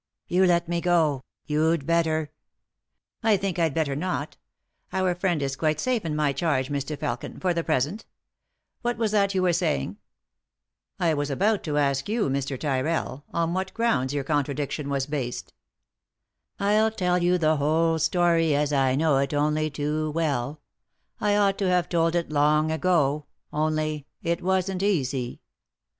"You 0.35 0.47
let 0.47 0.67
me 0.67 0.81
go; 0.81 1.21
you'd 1.45 1.85
better!" 1.85 2.31
"I 3.23 3.37
think 3.37 3.59
I'd 3.59 3.75
better 3.75 3.95
not 3.95 4.35
Our 4.91 5.13
friend 5.13 5.43
is 5.43 5.55
quite 5.55 5.79
safe 5.79 6.03
in 6.03 6.15
my 6.15 6.33
charge, 6.33 6.69
Mr. 6.71 6.97
Felkin, 6.97 7.39
for 7.39 7.53
the 7.53 7.63
present 7.63 8.07
What 8.81 8.97
was 8.97 9.11
that 9.11 9.35
you 9.35 9.43
were 9.43 9.53
saying?" 9.53 9.97
"I 10.99 11.13
was 11.13 11.29
about 11.29 11.61
to 11.65 11.77
ask 11.77 12.09
you, 12.09 12.29
Mr. 12.29 12.59
Tyrrell, 12.59 13.25
on 13.31 13.53
what 13.53 13.75
grounds 13.75 14.11
your 14.11 14.23
contradiction 14.23 14.89
was 14.89 15.05
based."" 15.05 15.53
I'll 16.59 16.89
tell 16.89 17.21
you 17.21 17.37
the 17.37 17.57
whole 17.57 17.99
story, 17.99 18.55
as 18.55 18.73
I 18.73 18.95
know 18.95 19.19
it 19.19 19.35
only 19.35 19.69
too 19.69 20.09
well; 20.09 20.61
I 21.19 21.35
ought 21.35 21.59
to 21.59 21.69
have 21.69 21.87
told 21.89 22.15
it 22.15 22.31
long 22.31 22.71
ago, 22.71 23.27
only— 23.53 24.07
it 24.23 24.41
wasn't 24.41 24.81
easy." 24.81 25.41